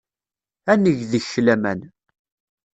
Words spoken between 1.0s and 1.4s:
deg-k